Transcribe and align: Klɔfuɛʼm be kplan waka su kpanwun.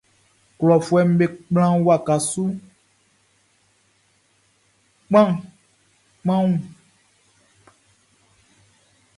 Klɔfuɛʼm 0.57 1.09
be 1.19 1.25
kplan 1.35 1.73
waka 1.85 2.15
su 2.29 2.43
kpanwun. 6.23 6.55